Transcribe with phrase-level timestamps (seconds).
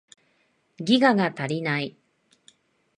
[0.79, 1.95] ギガが足りない